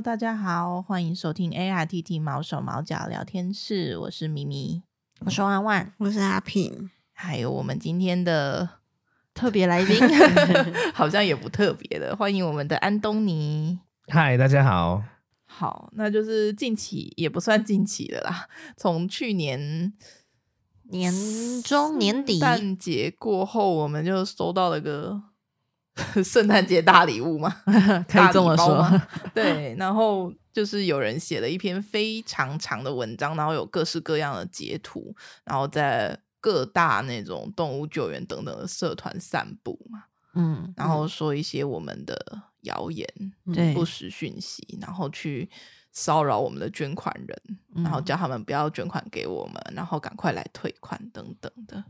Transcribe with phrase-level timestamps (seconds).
[0.00, 4.82] Hello，大家好，欢迎收听 ARTT 毛手毛脚聊天室，我是咪咪，
[5.26, 8.66] 我是万万，我是阿平，还有我们今天的
[9.34, 9.98] 特别来宾，
[10.94, 13.78] 好像也不特别的，欢迎我们的安东尼。
[14.06, 15.04] 嗨，大家好。
[15.44, 18.48] 好，那就是近期也不算近期的啦，
[18.78, 19.92] 从去年
[20.84, 21.12] 年
[21.62, 25.24] 中年底圣诞节过后，我们就收到了个。
[26.24, 27.54] 圣诞节大礼物嘛，
[28.08, 28.86] 可以这么说。
[29.34, 35.14] 对，然后就是有人写了一篇非常长的文章，然后有各式各样的截图，
[35.44, 40.04] 然后在各大那种动物救援等等的社团散布嘛，
[40.34, 43.06] 嗯，然后说一些我们的谣言、
[43.54, 45.48] 对不实讯息，然后去。
[45.92, 47.36] 骚扰我们的捐款人，
[47.84, 51.82] 然后叫他们不要捐款给我们，嗯、然后赶快来退款等等的。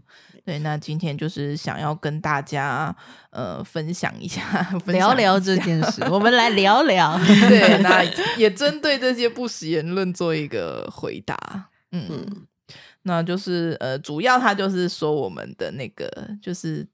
[0.44, 2.94] 对，那今天就是想要跟大家
[3.30, 4.40] 呃分享一下，
[4.84, 6.02] 分享一下，聊聊这件事。
[6.10, 8.02] 我们来聊聊，对，那
[8.36, 11.68] 也针对这些不实言论做一个回答。
[11.92, 12.46] 嗯，嗯
[13.02, 16.10] 那就是呃，主要他就是说我们的那个
[16.42, 16.88] 就是。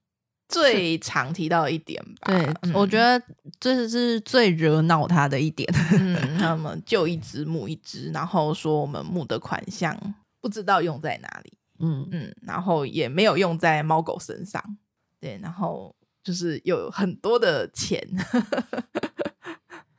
[0.49, 3.21] 最常提到的一点吧，对，嗯、我觉得
[3.59, 5.69] 这是最惹恼他的一点。
[5.99, 9.99] 嗯，他们就一只募一只，然后说我们募的款项
[10.41, 14.63] 不知道用在哪里，嗯嗯，然后也没有用在猫狗身上，
[15.21, 18.01] 对，然后就是有很多的钱，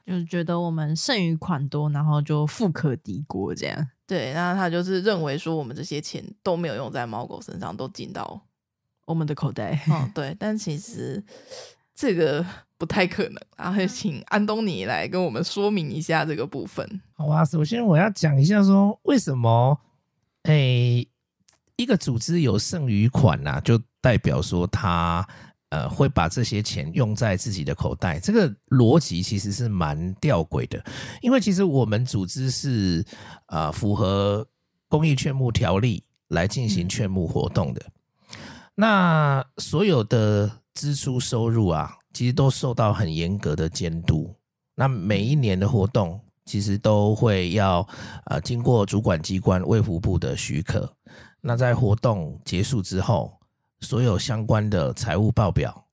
[0.06, 3.90] 就是觉得我们剩余款多，然后就富可敌国这样。
[4.08, 8.42] 对，然后他就是认为说我们这些钱都没有用在猫狗身上，都进到。
[9.08, 11.24] 我们的口袋，哦，对，但其实
[11.96, 12.46] 这个
[12.78, 17.02] 不太可能，然后请安东尼来跟我们说明一下这个部分。
[17.14, 19.80] 好啊，首先我要讲一下说，为什么
[20.44, 21.08] 诶
[21.78, 25.26] 一个组织有剩余款呐、啊，就代表说他
[25.70, 30.84] 呃会把这些钱用在自己的口袋，这个逻辑其实是蛮吊诡的，
[31.22, 33.04] 因为其实我们组织是
[33.48, 34.46] 呃符合
[34.90, 37.82] 公益劝募条例来进行劝募活动的。
[37.86, 37.92] 嗯
[38.80, 44.32] 那所有的支出收入啊，其实都受到很严格的监督。
[44.76, 47.86] 那每一年的活动，其实都会要
[48.26, 50.88] 呃经过主管机关卫福部的许可。
[51.42, 53.36] 那在活动结束之后，
[53.80, 55.84] 所有相关的财务报表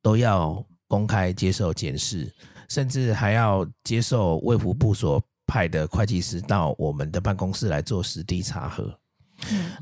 [0.00, 2.34] 都要公开接受检视，
[2.70, 8.98] 甚至还要接受卫福部所派的会计师到我们的办公室来做实地查核。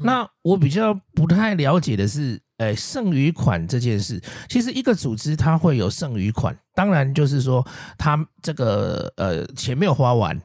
[0.00, 2.42] 那我比较不太了解的是。
[2.58, 7.64] 哎，剩余款这件事，其实一个组织它会有剩余款，当然就是说
[7.96, 10.36] 它这个呃钱没有花完，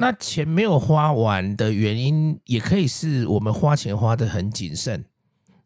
[0.00, 5.04] 那钱没有花完的原因，也可以是我们花钱花的很谨慎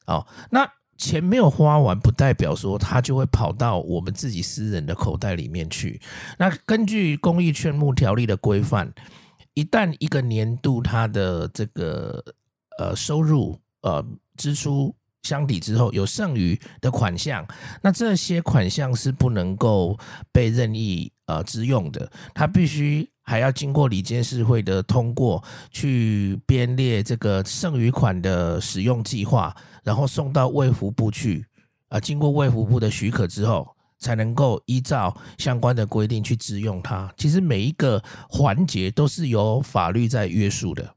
[0.07, 0.27] 哦。
[0.51, 5.99] 那钱没有花完，不代表说它就会跑到我们自己私人的口袋里面去。
[6.37, 8.93] 那根据公益劝募条例的规范，
[9.55, 12.23] 一旦一个年度它的这个
[12.79, 14.05] 呃收入呃
[14.37, 14.95] 支出。
[15.25, 17.45] 相抵之后有剩余的款项，
[17.83, 19.99] 那这些款项是不能够
[20.31, 29.53] 被任意呃支用的，它必须还要经过里监事会的通过，去编列这个剩余款的使用计划，
[29.83, 31.45] 然后送到卫福部去，
[31.89, 33.67] 啊，经过卫福部的许可之后，
[33.99, 37.11] 才能够依照相关的规定去支用它。
[37.17, 40.95] 其实每一个环节都是由法律在约束的。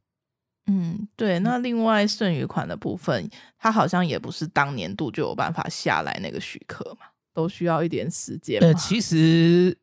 [0.70, 8.60] 嗯，对，那另外剩余款的部分，它好像也不是当年度就有办法下来那个许可嘛，都需要一点时间。
[8.60, 9.78] 呃，其实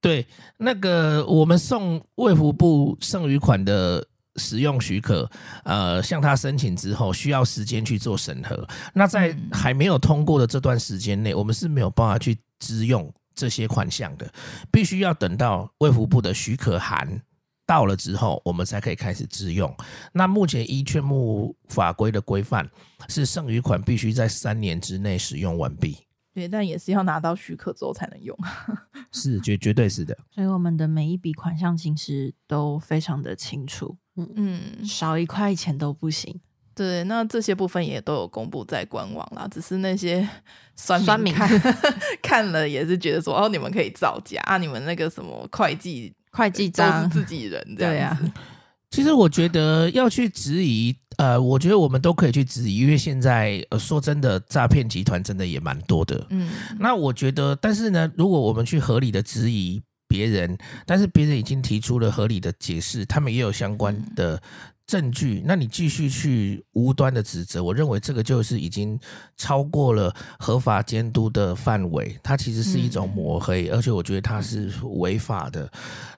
[0.00, 0.26] 对
[0.56, 4.02] 那个我们送卫福部剩余款的
[4.36, 5.30] 使用许可，
[5.64, 8.66] 呃，向他申请之后，需要时间去做审核。
[8.94, 14.26] 那在还没有通过的这段时间内，我们是没有办法去支用这些款项的，
[14.72, 17.20] 必须要等到卫福部的许可函。
[17.66, 19.74] 到了之后，我们才可以开始自用。
[20.12, 22.68] 那目前依劝募法规的规范，
[23.08, 25.98] 是剩余款必须在三年之内使用完毕。
[26.34, 28.36] 对，但也是要拿到许可之后才能用。
[29.12, 30.18] 是，绝绝对是的。
[30.34, 33.96] 所以我们的每一笔款项其实都非常的清楚。
[34.16, 36.40] 嗯嗯，少一块钱都不行。
[36.74, 39.46] 对，那这些部分也都有公布在官网啦。
[39.48, 40.28] 只是那些
[40.74, 41.48] 酸酸民看
[42.20, 46.12] 看了也是觉得说，哦，你们可以造假啊，你们那个什么会计。
[46.34, 48.34] 会计章都是自己人这样子，对啊。
[48.90, 56.24] 其实我觉得要去质疑，呃，我觉得我们都可以去质疑，因为现在呃说真的，诈骗集团真的也蛮多的。
[56.30, 64.40] 嗯，那我觉得，但是呢，如果我们去合理的质疑别人，但是别人已经提出了合理的解释，他们也有相关的
[64.86, 68.98] 证据，那你继续去无端的指责，我认为这个就是已经
[69.36, 75.70] 超过了合法监督的范围，它其实是一种抹黑，而且我觉得它是违法的。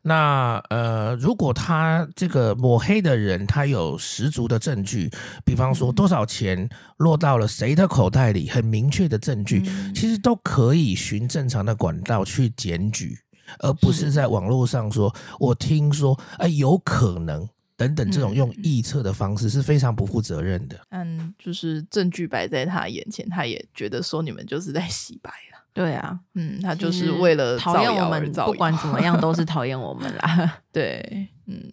[0.03, 5.11] 那呃，如果他这个抹黑的人他有十足的证据，
[5.45, 9.63] 比方说多少钱落到了谁的口袋里，很明确的证据，
[9.95, 13.17] 其实都可以循正常的管道去检举，
[13.61, 17.49] 而不是在网络上说，我听说，哎，有可能。
[17.77, 20.81] 等等，这种用臆测的方式是非常不负责任的。
[20.91, 25.63] 嗯，就是证据摆在他眼前，他也觉得说你们就是在洗白了。
[25.75, 30.59] 对啊，嗯，他就是为了讨厌我们，不管怎么样都是讨厌我们啦。
[30.73, 31.71] 对，嗯，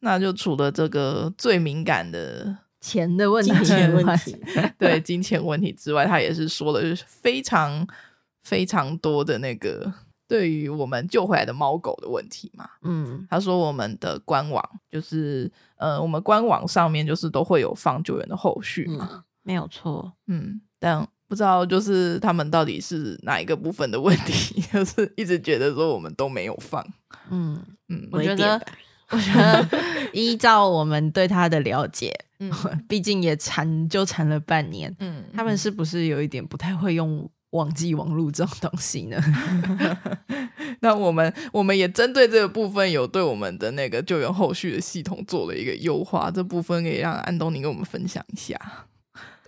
[0.00, 4.36] 那就除了这个最敏感的钱的问题、金钱问题，
[4.76, 7.88] 对金钱问题之外，他也是说了非常
[8.42, 9.90] 非常多的那个。
[10.28, 26.86] 对于我们救回来的猫狗的问题嘛，嗯，他说我们的官网就是，呃，我们官网上面就是都会有放救援的后续嘛，嗯，没有错，嗯，但不知道就是他们到底是哪一个部分的问题， 就是一直觉得说我们都没有放，
[27.30, 27.58] 嗯
[27.88, 28.60] 嗯，我觉得，
[29.08, 29.66] 我觉得
[30.12, 32.52] 依照我们对他的了解，嗯，
[32.86, 37.26] 毕竟也缠就缠了半年，嗯，他们是不是有一点不太会用？
[37.50, 39.18] 网际网路这种东西呢？
[40.80, 46.30] 那我们我们也针对这个部分，有对我们的那个救援后续的系统做了一个优化。
[46.30, 48.58] 这部分可以让安东尼跟我们分享一下。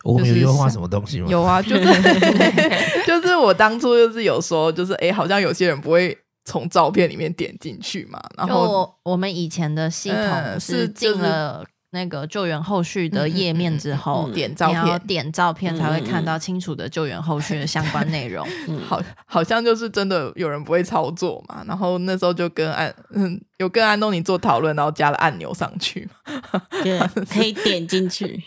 [0.02, 1.26] 我们有优化什么东西吗？
[1.28, 1.84] 有啊， 就是
[3.06, 8.18] 就是我当初就是有说，就是哎、欸，好像有些人不会从照片里面点进去嘛。
[8.36, 11.64] 然后我们以前的系统是进了。
[11.92, 18.46] 那个救援后续的页面之后，嗯嗯嗯、点照片，点照片才会看到清楚的救援后续的相关内容。
[18.68, 21.64] 嗯、好，好像就是真的有人不会操作嘛。
[21.66, 26.08] 然后那时候就跟安，嗯，有跟安东尼做讨论，然后加了按钮上去，
[26.84, 28.40] 对，可以点进去。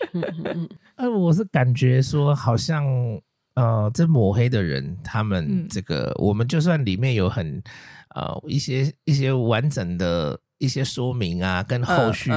[0.96, 2.86] 呃，我是感觉说，好像
[3.56, 7.62] 呃，这抹黑的人，他们这个，嗯、我们就算里面有很
[8.16, 12.31] 呃一些一些完整的一些说明啊，跟后续。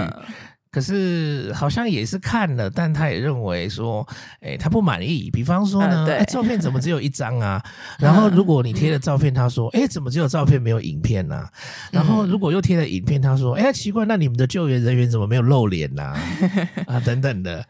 [0.76, 4.06] 可是好像也是看了，但他也认为说，
[4.42, 5.30] 哎、欸，他不满意。
[5.32, 7.62] 比方说呢，哎、呃欸，照片怎么只有一张啊？
[7.98, 11.48] 然后如果你贴了照片，他说，哎、欸，怎么只有照片没有影片呢、啊？
[11.90, 16.20] 然后如果又贴了影片，他说，哎、欸，奇怪，那你们的救援人员怎么没有露脸呢、啊？
[16.88, 17.64] 啊，等等的。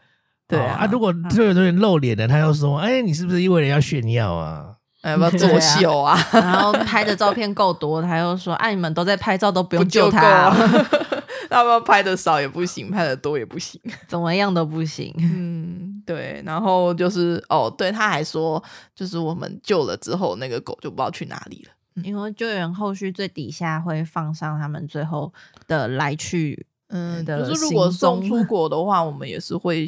[0.45, 4.73] 对啊，哦、啊，如果救援人员露脸了，他又说，哎、欸，你是不是因为人要炫耀啊？
[5.03, 6.19] 要不要作秀啊？
[6.33, 10.57] 啊然后拍的照片够多，他又说，哎、啊，你们都在拍照，都不用救他、啊。
[11.49, 15.13] 要不要拍的少也不行，拍的多也不行， 怎么样都不行。
[15.19, 16.41] 嗯，对。
[16.45, 18.63] 然后就是哦，对，他还说，
[18.95, 22.03] 就是我们救了之后，那个狗就不知道去哪里了。
[22.03, 25.33] 因为救援后续最底下会放上他们最后
[25.67, 26.67] 的来去。
[26.89, 29.85] 嗯，就是如果送出 国的话，我们也是会，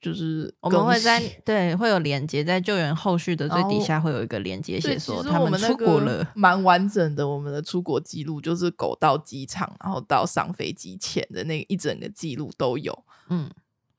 [0.00, 7.28] 就是我们会在对会有连接，在救援后续的最底下会有一个连接，写说他们出国了，蛮完整的。
[7.28, 13.04] 我们的出国记录就是狗到机场，然后到上飞机前的那一整个记录都有。
[13.28, 13.48] 嗯，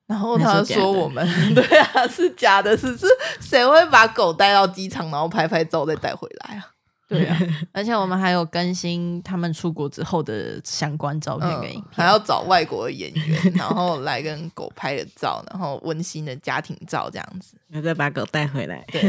[0.06, 3.06] 然后他说我们 对啊是假的，是是
[3.40, 6.68] 谁会把狗带到机场，然后拍拍照再带回来啊？
[7.12, 7.38] 对啊，
[7.72, 18.84] 而且我们还有更新他们出国之后的相关照片跟影片，还要找外国的演员，然后来跟狗拍个照，然后温馨的家庭照这样子，然后再把狗带回来。
[18.90, 19.02] 对，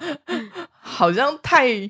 [0.80, 1.88] 好像太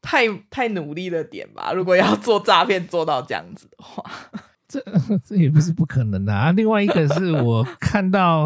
[0.00, 1.72] 太太努力了点吧？
[1.72, 4.04] 如果要做诈骗做到这样子的话。
[4.68, 4.80] 这
[5.26, 6.52] 这也不是不可能的啊！
[6.52, 8.42] 另外一个是 我看到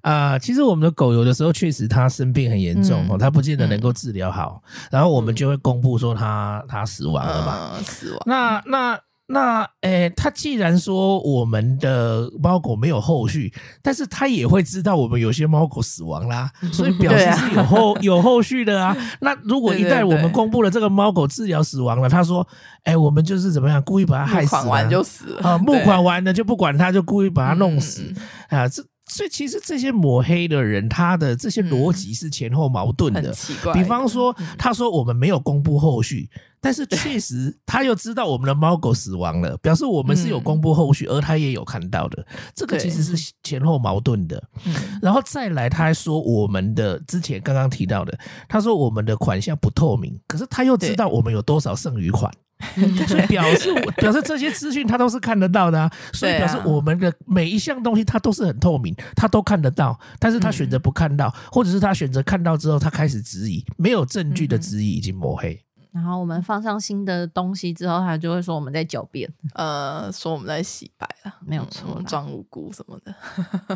[0.00, 8.20] 啊、呃，其实我们的狗有的时候确实它生病很严重哦，它、嗯、不见得能够治疗好，嗯、然后我们就会公布说它它死亡了嘛，嗯、死亡。
[8.26, 8.98] 那那。
[9.28, 13.52] 那诶，他既然说我们的猫狗没有后续，
[13.82, 18.96] 但是他也会知道我们有些猫狗死亡啦，所以表示是有后有后续的啊。
[19.20, 22.46] 那如果一旦我们公布了这个猫狗治疗死亡了，他说，
[22.84, 28.12] 诶，我们就是怎么样，故意把它害死，募款完就死了啊，募款完了就不管它，就故意把它弄死
[28.48, 28.84] 啊，这。
[29.08, 33.34] 所以其实这些抹黑的人，他的这些逻辑是前后矛盾的。
[33.64, 42.26] 嗯、比方说，他说我们没有公布后续，嗯、但是确实他又知道我们的猫狗死亡了，表示我们是有公布后续，嗯、而他也有看到的。
[42.54, 44.42] 这个其实是前后矛盾的。
[44.64, 52.32] 嗯、然后再来，他还说我们的之前刚刚提到的，他说我们的款项不透明，可是他又知道我们有多少剩余款。
[53.06, 65.62] 所以表示我表示这些资讯他都是看得到的啊，所以表示我们的每一项东西他都是很透明，他都看得到，但是他选择不看到，或者是他选择看到之后他开始质疑，没有证据的质疑已经抹黑。
[65.92, 73.14] 然后我们放上新的东西之后，他就会说我们在狡辩，呃，说我们在洗白了，没有错，装无辜什么的。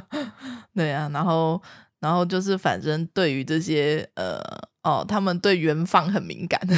[0.75, 1.61] 对啊，然后，
[1.99, 4.39] 然后就是反正对于这些呃，
[4.83, 6.61] 哦，他们对原放很敏感。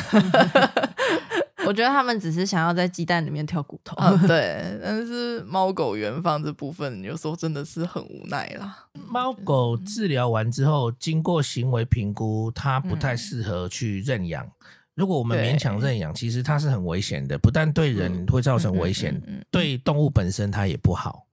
[1.66, 4.78] 我觉得他们只是想要在鸡蛋里面挑骨头，啊、对。
[4.82, 8.86] 但是猫狗原放这部分，有时候真的是很无奈啦。
[9.08, 14.44] 猫狗治疗完之后，经过行为评估，它不太适合去认养。
[14.44, 14.52] 嗯、
[14.94, 21.26] 如果我们勉强认养，其实它是很危险的，不但对人会造成危险，对动物本身它也不好。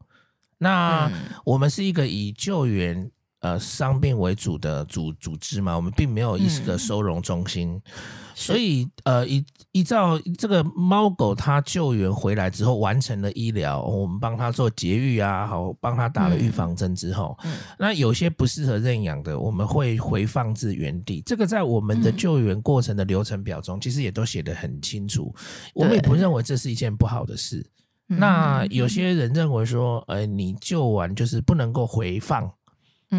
[0.58, 1.12] 那
[1.46, 3.12] 我们是一个以救援。
[3.42, 7.92] 呃，伤病为主的组组织嘛，我们并没有一个收容中心，嗯、
[8.36, 21.22] 所以呃，依依照这个猫狗它救援回来之后完成了医疗，我们帮它做节育啊，好，帮它打了预防针之后，嗯、那有些不适合认养的，我们会回放至原地。
[21.26, 25.34] 这个在我们的救援过程的流程表中，其实也都写得很清楚。
[25.74, 27.66] 我们也不认为这是一件不好的事。
[28.12, 32.52] 那有些人认为说，呃，你救完就是不能够回放。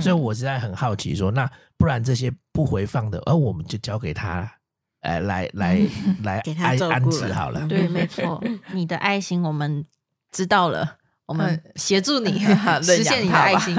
[0.01, 4.49] 所以我实在很好奇，说那不然这些不回放的，而、呃、我们就交给他，
[5.01, 5.81] 呃，来来
[6.23, 7.67] 来安安置好了。
[7.67, 8.41] 对，没错，
[8.73, 9.85] 你的爱心我们
[10.31, 12.39] 知道了，我们协助你
[12.83, 13.75] 实现你的爱心。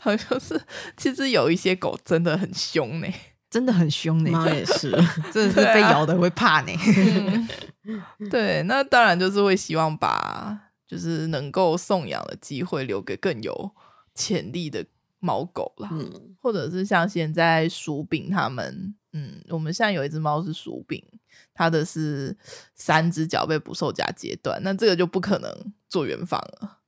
[0.00, 0.60] 好像是，
[0.96, 3.08] 其实有一些狗真的很凶呢，
[3.50, 4.30] 真的很凶呢。
[4.30, 4.90] 猫也是，
[5.32, 6.72] 真的是被咬的会怕呢。
[8.30, 13.72] 对，那当然就是会希望把就是能够送养的机会留给更有。
[14.14, 14.84] 潜力的
[15.18, 21.02] 猫狗啦，嗯、或者是像现在薯饼他们，嗯，我们现在有一只猫是薯饼，
[21.52, 22.36] 它的是
[22.74, 26.78] 三只脚被捕兽夹截断，那这个就不可能做原放了，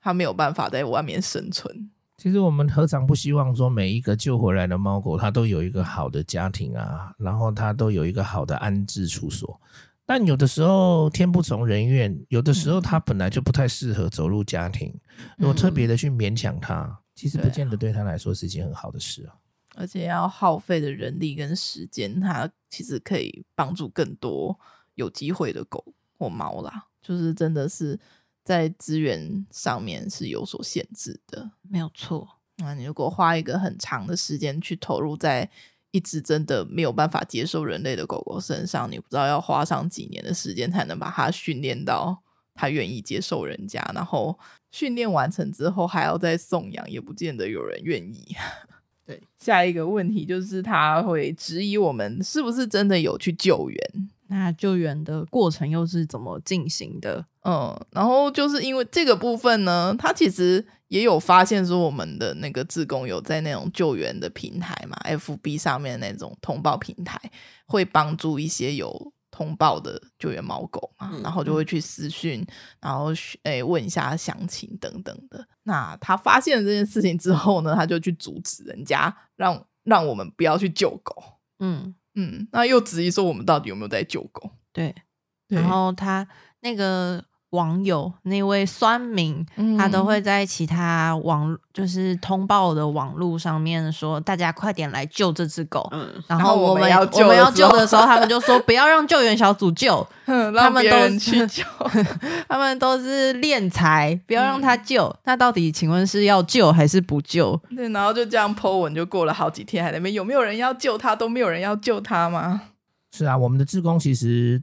[0.00, 1.90] 它没有办法在外面生存。
[2.16, 9.60] 其实我们何尝不希望说每一个救回来的猫狗，它都有一个好的家庭啊，然后它都有一个好的安置处所。
[10.08, 14.98] 但有的时候天不从人愿，有的时候他本来就不太适合走入家庭。
[15.36, 19.36] 如果特别的去勉强他，嗯、其实不见得对他来说是一件很好的事啊。
[19.76, 24.58] 而且要耗费的人力跟时间，他其实可以帮助更多
[24.94, 25.84] 有机会的狗
[26.16, 26.86] 或猫啦。
[27.02, 28.00] 就是真的是
[28.42, 32.26] 在资源上面是有所限制的，没有错。
[32.56, 35.50] 那你如果花一个很长的时间去投入在。
[35.90, 42.22] 一直真的没有办法接受人类的狗狗身上，你不知道要花上几年的时间才能把它训练到
[42.54, 44.38] 它愿意接受人家，然后
[44.70, 48.36] 训练完成之后还要再送养，也不见得有人愿意。
[49.06, 54.10] 对，下一个问题就是他会质疑我们是不是真的有去救援。
[54.28, 57.24] 那救援的过程又是怎么进行的？
[57.44, 67.18] 嗯，然后就是因为这个部分呢，他其实也有发现说，我们的那个自工有在那种救援的平台嘛，FB 上面那种通报平台，
[67.66, 72.46] 会帮助一些有通报的救援猫狗嘛，嗯、然后就会去私讯，
[72.80, 73.06] 然后
[73.44, 75.42] 诶问一下详情等等的。
[75.62, 81.14] 那他发现了这件事情之后呢，他就去阻止人家，让让我们不要去救狗。
[81.60, 81.94] 嗯。
[82.18, 84.50] 嗯，那又质疑说我们到底有没有在救狗？
[84.72, 84.92] 对，
[85.46, 86.26] 对，然后他
[86.60, 87.24] 那个。
[87.50, 95.88] 网友那位酸民，嗯、他都会在其他网就是通报的网络上面说：“大家快点来救这只狗。
[95.92, 101.64] 嗯”然后我们，我们要救我们要救的时候，他们就说：“不要让救援小组救， 他们都去救，
[102.46, 105.06] 他们都是敛财，不要让他救。
[105.06, 107.58] 嗯”那到底请问是要救还是不救？
[107.74, 111.16] 对，然后就这样 po 文，就过了好几天，还在那边有没有人要救他？
[111.16, 112.60] 都没有人要救他吗？
[113.10, 114.62] 是啊，我们的志工其实。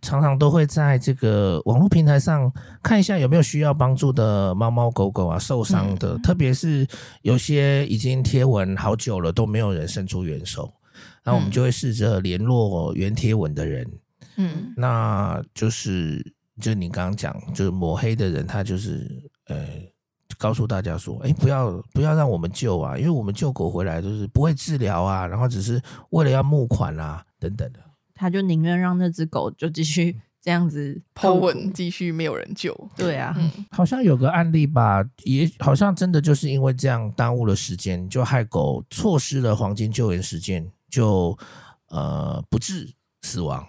[0.00, 2.50] 常常都会在这个网络平台上
[2.82, 6.86] 看一下有没有需要帮助的猫猫狗狗啊，受伤的，嗯、特别是
[7.22, 10.72] 有些已经贴文好久了都没有人伸出援手，
[11.24, 13.90] 那我们就会试着联络原贴文的人，
[14.36, 16.24] 嗯，那就是
[16.60, 19.10] 就你刚刚讲，就是抹黑的人，他就是
[19.48, 19.66] 呃
[20.38, 27.80] 告诉大家说，哎，不要不要让我们救啊，因为我们救狗回来就是不会治疗啊，然后只是为了要募款啊等等的。
[28.18, 32.74] 他就宁愿让那只狗就继续 这样子 po 文，继续没有人救。
[32.96, 41.38] 对啊，嗯、 好像有个案例吧，也好像真的就是因为这样耽误了时间，就害狗错失了黄金救援时间，就
[41.88, 43.66] 呃不治死亡。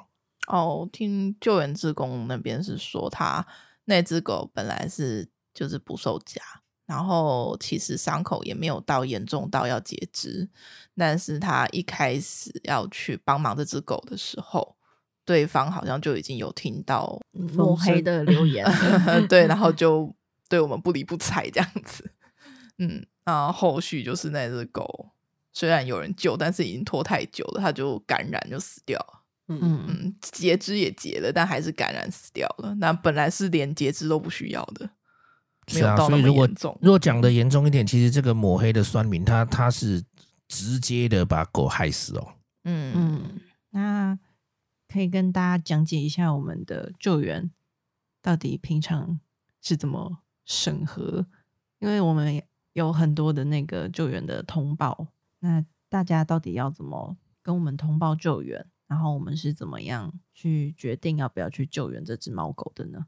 [0.48, 3.46] 哦，听救援志工那边是说，他
[3.86, 6.42] 那只狗本来是就是不受夹。
[6.90, 10.50] 然后其实伤口也没有到严重到要截肢，
[10.98, 14.76] 但是他一开始要去帮忙这只狗的时候，
[15.24, 18.66] 对方好像就已经有听到抹黑的留言，
[19.30, 20.12] 对，然后就
[20.50, 22.10] 对我们不理不睬这样子，
[22.80, 25.12] 嗯，然后后续就是那只狗
[25.54, 29.22] 虽然有人救，但是已经拖太久了，它就感染就死掉了。
[29.48, 32.74] 嗯嗯，截肢也截了，但还是感染死掉了。
[32.80, 34.90] 那本来是连截肢都不需要的，
[35.74, 36.78] 没有到那么严重。
[36.82, 40.04] 如果讲的严重一点，其实这个抹黑的酸民，他他是
[40.48, 42.34] 直接的把狗害死哦。
[42.64, 44.20] 嗯嗯，那
[44.88, 47.50] 可以跟大家讲解一下我们的救援
[48.22, 49.20] 到底平常
[49.62, 51.26] 是怎么审核？
[51.80, 52.42] 因为我们
[52.74, 55.08] 有很多的那个救援的通报，
[55.40, 58.66] 那大家到底要怎么跟我们通报救援？
[58.88, 63.06] 然后我们是怎么样去决定要不要去救援这只猫狗的呢？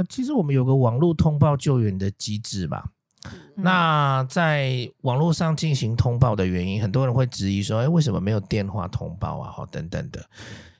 [0.00, 2.82] 那其实我们有个网络通报救援的机制吧。
[3.24, 10.24] 嗯、那在网络上进行通报的原因，很多人会质疑说：“哎，为什么没有电话通报啊？”好，等等的。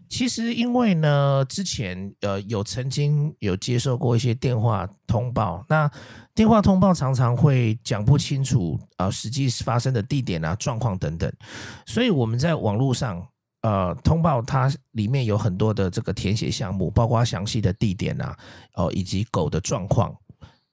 [0.09, 5.91] 其实因为呢，之前呃有曾经有接受过一些电话通报，那
[6.35, 11.31] 电话通报常常会讲不清楚啊、呃，实际发生的地点啊、状况等等，
[11.85, 13.23] 所以我们在网络上。
[13.62, 18.37] 呃，通报它里面有很多的这个填写项目，包括详细的地点啊，
[18.75, 20.17] 哦，以及狗的状况，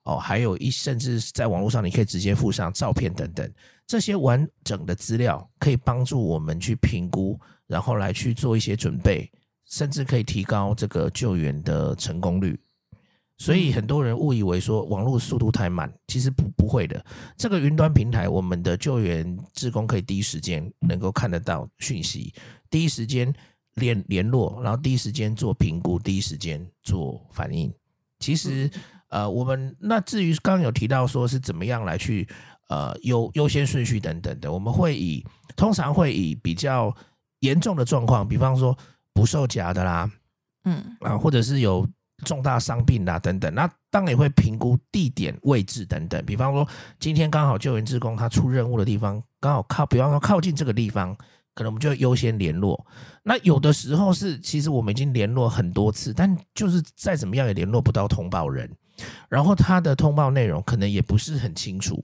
[0.04, 3.50] 哦，还有一甚至在网络上你可以直接附上照片等等，
[3.86, 9.30] 这些完整的资料可以帮助我们去评估，然后来去做一些准备，
[9.66, 12.58] 甚至可以提高这个救援的成功率。
[13.40, 17.04] 所以很多人误以为说网络速度太慢，其实不不会的。
[17.36, 22.34] 这个云端平台，我们的救援志工可以第一时间能够看得到讯息，
[22.70, 23.32] 第一时间
[23.74, 27.72] 联联络，然后第一时间做评估，第一时间做反应。
[28.18, 28.70] 其实，
[29.08, 32.28] 呃，我们那至于刚刚有提到说是怎么样来去
[32.68, 35.24] 呃优优先顺序等等的，我们会以
[35.56, 36.94] 通常会以比较
[37.40, 38.76] 严重的状况，比方说
[39.12, 40.10] 不受夹的啦，
[40.64, 41.88] 嗯啊，或者是有。
[42.24, 46.20] 重大伤病啦，等等，那当然也会评估地点、位置等等。
[46.26, 46.66] 比方说，
[46.98, 51.16] 今天刚好救援职工他出任务的地方刚好靠，比方说靠近这个地方，
[51.58, 52.86] 可能我们就优先联络。
[53.24, 58.70] 那有的时候是，其实我们已经联络很多次，但就是再怎么样也联络不到通报人，
[59.28, 62.00] 然后他的通报内容可能也不是很清楚。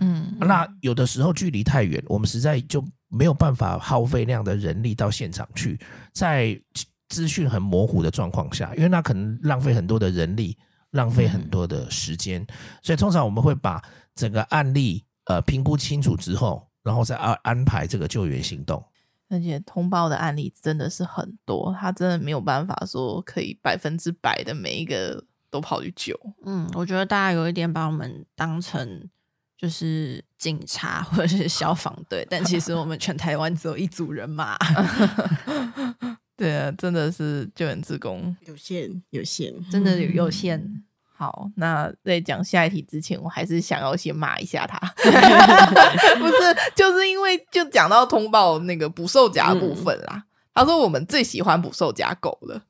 [0.00, 5.78] 嗯，那有的时候距离太远，我们实在就没有办法耗费那样的人力到现场去，
[6.12, 6.60] 在。
[7.08, 10.58] 资讯很模糊的状况下，因为那可能浪费很多的人力，
[10.90, 12.46] 浪费很多的时间，嗯、
[12.82, 13.80] 所以通常我们会把
[14.16, 18.84] 整个案例呃评估清楚之后，然后再安安排这个救援行动。
[19.28, 26.18] 而且通报的案例真的是很多，他真的没有办法说可以百分之百的每一个都跑去救。
[26.44, 29.08] 嗯，我觉得大家有一点把我们当成
[29.56, 34.56] 就是警察或者是消防队，但其实我们全台湾只有一组人马。
[36.36, 40.84] 对啊，真的是救援职工有限，有限，真的有有限。
[41.16, 44.78] 嗯、好，那在讲下一题之前，我还是想要先骂一下他，
[46.18, 50.14] 不是，就是因为就讲到通报那个捕兽夹部分啦。
[50.14, 50.22] 嗯、
[50.54, 52.62] 他说我们最喜欢捕兽夹狗了。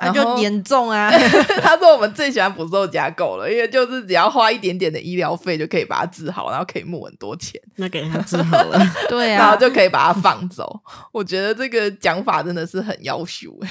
[0.00, 1.08] 那、啊、就严重啊！
[1.62, 10.80] 他说我们最喜欢捕兽夹狗了，因为就是只要花一点点的医疗费就可以把它治好，然后可以募很多钱，那给他治好了， 对啊，然后就可以把它放走。
[11.12, 13.70] 我觉得这个讲法真的是很要求哎，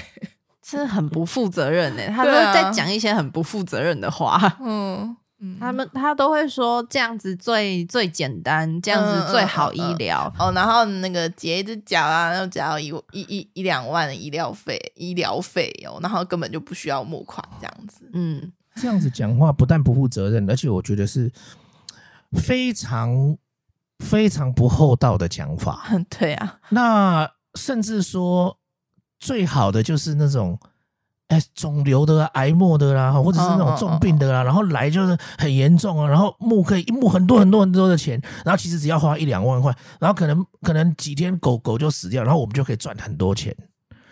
[0.63, 5.15] 是很不负责任哎，他 都在讲一些很不负责任的话，嗯。
[5.59, 10.51] 他们他都会说这样子最最简单，这样子最好医疗、嗯嗯嗯嗯、哦。
[10.53, 18.09] 然后那个截一只脚啊，然后只要一一一一两万的医疗费，医疗费哦，然后根本就不需要募款这样子。
[18.13, 21.29] 嗯，这样子讲话不但不负责任，而且我觉得是
[22.39, 23.37] 非常
[23.99, 25.89] 非常不厚道的讲法。
[26.07, 28.57] 对啊，那甚至说
[29.23, 30.59] 最好的就是那种。
[31.29, 43.55] 哎，肿瘤的啊，癌末的啦，或者是那种重病的啦，然后来就是很严重啊，然后募可以募很多很多很多的钱，然后其实只要花一两万块，然后可能可能几天狗狗就死掉，然后我们就可以赚很多钱。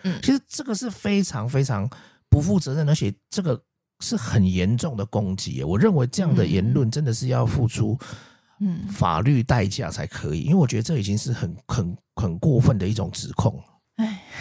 [0.02, 1.88] 嗯，其实这个是非常非常
[2.28, 3.60] 不负责任，而且这个
[4.00, 5.62] 是很严重的攻击。
[5.62, 7.96] 我认为这样的言论真的是要付出
[8.58, 13.62] 嗯法律代价才可以，因为我觉得这已经是很很很过分的一种指控。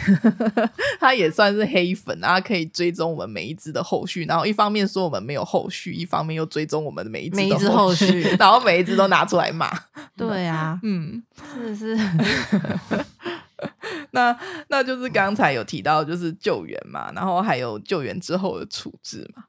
[0.02, 9.72] 哎， 他也算是黑粉啊，可以追踪我们每一只的后续，然后一方面说我们没有后续，一方面又追踪我们的每一只每一只后续，然后每一只都拿出来骂。
[10.16, 11.98] 对啊，嗯，是是。
[14.12, 14.38] 那
[14.70, 19.44] 那就是刚才有提到，就是救援嘛，然后还有救援之后的处置嘛。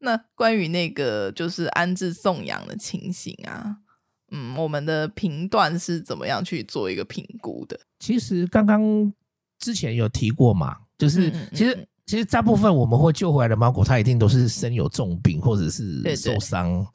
[0.00, 3.78] 那关于那个就是安置送养的情形啊，
[4.30, 7.80] 嗯，我们的评断是怎么样去做一个评估的？
[7.98, 9.12] 其实刚刚。
[9.64, 16.86] 之前有提过嘛，就是其实其实大部分我们会救回来的猫狗，它一定都是身有重病或者是受伤。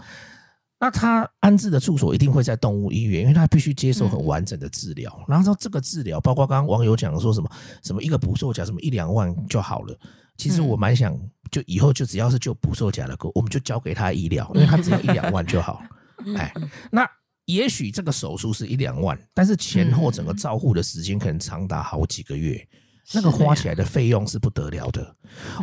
[0.80, 5.12] 那它安置的住所一定会在动物医院，因为它必须接受很完整的治疗。
[5.22, 7.50] 嗯、然后说这个治疗，包括刚刚网友讲说什么
[7.84, 9.98] 什么一个捕兽夹什么一两万就好了。
[10.38, 11.20] 其实我蛮想，
[11.52, 15.82] 就以后就只要是就捕兽夹的狗，我们就交给他医疗，因为他只要一两万就好。
[16.38, 16.54] 哎，
[16.92, 17.10] 那
[17.50, 22.64] 也许这个手术是一两万，但是前后整个照护的时间可能长达好几个月。
[23.12, 25.16] 那个花起来的费用是不得了的，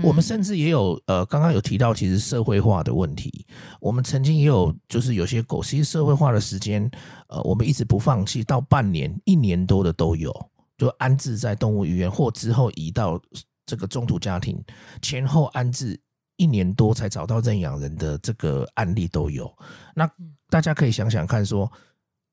[0.02, 3.46] 我们甚至也有呃，刚刚有提到其实社会化的问题，
[3.80, 6.90] 我们曾经也有就是有些狗，其实社会化的时间，
[7.28, 10.34] 呃，我们一直不放弃，到半年、一年多的都有，
[10.76, 13.22] 就安置在动物医院或之后移到
[13.64, 14.60] 这个中途家庭，
[15.00, 16.00] 前后安置
[16.36, 19.56] 一年多才找到认养人的这个案例都有。
[19.94, 20.10] 那
[20.48, 21.70] 大家可以想想看，说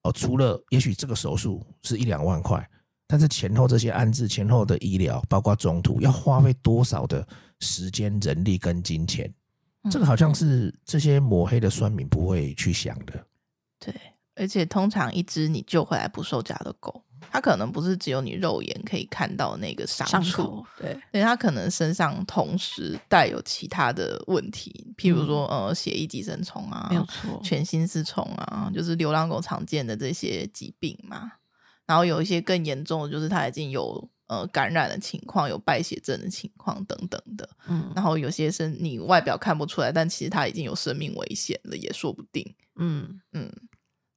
[0.03, 2.69] 哦，除了也许这个手术是一两万块。
[3.05, 7.27] 但是前后这些安置、前后的医疗，包括中途要花费多少的
[7.59, 9.31] 时间、人力跟金钱，
[9.91, 13.27] 这个好像是这些抹黑的酸民不会去想的。
[13.77, 13.93] 对，
[14.35, 31.31] 而且通常一只你救回来不售价的狗，它可能不是只有你肉眼可以看到那个伤口，对，对，它可能身上同时带有其他的问题，譬如说呃血液寄生虫啊，没有错，全心丝虫啊，就是流浪狗常见的这些疾病嘛。
[31.85, 37.49] 然后有一些更严重的，就是它已经有呃感染的情况，有败血症的情况等等的。
[37.67, 42.55] 嗯，然后有些是你外表看不出来，但其实它已经有生命危险了，也说不定。
[42.77, 43.51] 嗯嗯。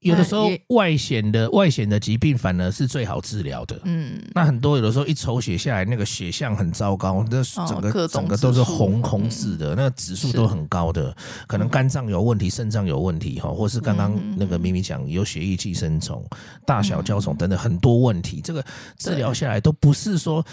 [0.06, 3.80] 有的时候外显的外显的疾病反而是最好治疗的。
[3.84, 11.14] 嗯，那很多有的时候一抽血下来，那个血象很糟糕，那整个、哦、整个都是红红字的，嗯、那个指数都很高的，
[11.46, 16.24] 可能肝脏有问题，肾脏有问题哈，或是刚刚那个咪咪讲有血液寄生虫、
[16.64, 18.64] 大小胶虫等等很多问题，这个
[18.96, 20.44] 治疗下来都不是说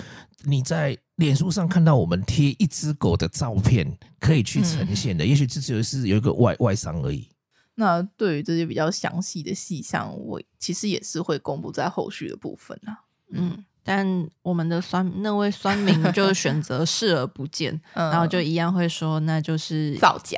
[0.43, 3.87] 你在脸书上看到我们贴一只狗的照片
[4.19, 7.27] 可以去呈现的，也许这只有是有一个外外伤而已。
[7.75, 13.01] 那对于这些比较详细的细项，我其实也是会公布在后续的部分啊。
[13.31, 20.37] 嗯，但我们的酸那位酸民就 选择视而不见，嗯、然后就一样会说那就是造假，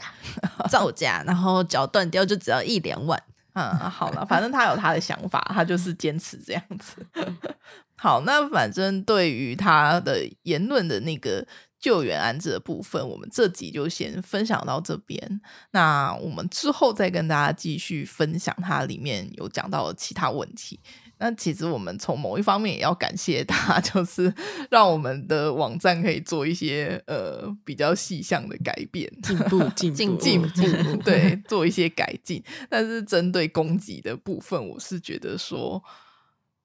[0.69, 3.21] 造假，然后脚断掉就只要一两万。
[3.53, 7.05] 嗯，好了，反正他有他的想法，他就是坚持这样子。
[7.97, 11.45] 好，那反正对于他的言论的那个。
[11.85, 15.39] 救援安置的部分，我们这集就先分享到这边。
[15.69, 20.79] 那我们之后再跟大家继续分享，它里面有讲到的其他问题。
[21.19, 24.33] 那其实我们从某一方面也要感谢他， 就是
[24.71, 32.43] 让我们的网站可以做一些呃比较细项的改变，进步、进步、进步，对，做一些改进。
[32.67, 35.83] 但是针对攻击的部分，我是觉得说，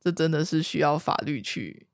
[0.02, 1.89] 这真的是需要法律去。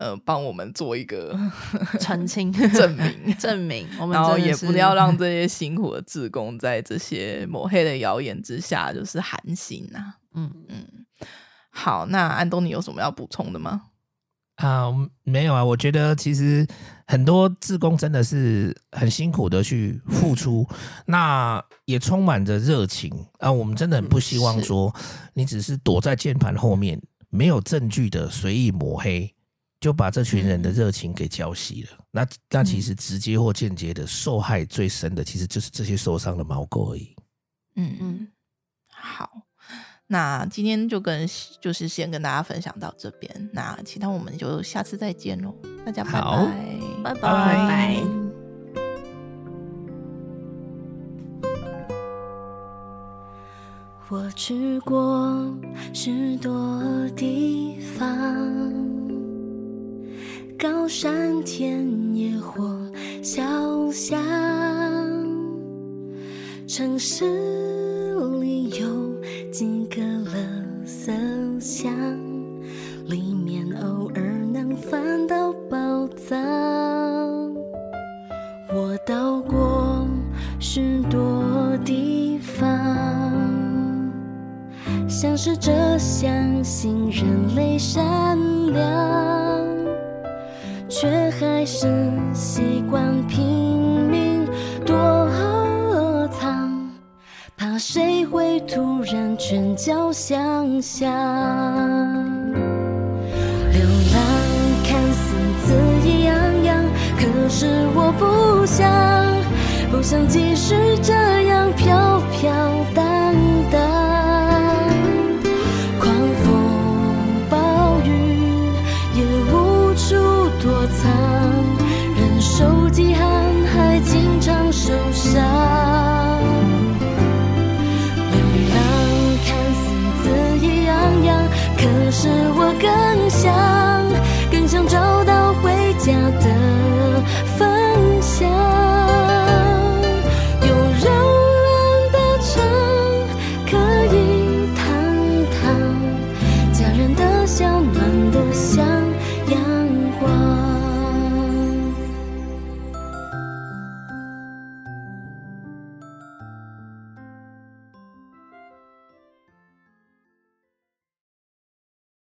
[0.00, 1.38] 呃，帮我们做一个
[2.00, 10.16] 澄清、证明、 证明，我们然后也不要让这些辛苦的志工在这些抹黑的谣言之下就是寒心呐、啊。
[10.34, 10.86] 嗯嗯，
[11.68, 13.82] 好，那安东尼有什么要补充的吗？
[14.56, 14.88] 啊，
[15.22, 15.62] 没有啊。
[15.62, 16.66] 我觉得其实
[17.06, 20.66] 很多志工真的是很辛苦的去付出，
[21.04, 23.52] 那也充满着热情啊。
[23.52, 24.94] 我们真的很不希望说
[25.34, 29.34] 你只是躲在键盘后面，没有证据的随意抹黑。
[29.80, 31.98] 就把这群人的热情给浇熄了。
[32.10, 37.16] 那那其实直接或间接的受害最深的，其实就是这些受伤的毛狗而已。
[37.76, 38.28] 嗯嗯，
[38.92, 39.42] 好，
[40.08, 41.26] 那今天就跟
[41.60, 45.54] 就是先跟大家分享到这边，那其他我们就下次再见喽，
[45.86, 47.14] 大家拜拜，拜。
[47.14, 47.96] 拜拜。
[54.08, 55.56] 我去过
[55.94, 59.09] 许多地方。
[60.60, 62.78] 高山田野或
[63.22, 64.20] 小巷，
[66.66, 67.24] 城市